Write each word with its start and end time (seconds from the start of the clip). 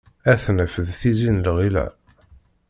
Ad 0.31 0.39
t-naf, 0.43 0.73
di 0.85 0.93
tizi 1.01 1.29
n 1.31 1.41
lɣila. 1.45 1.85